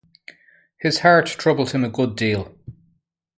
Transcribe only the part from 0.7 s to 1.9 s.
His heart troubles him a